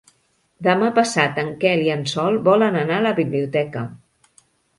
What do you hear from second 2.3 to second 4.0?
volen anar a la biblioteca.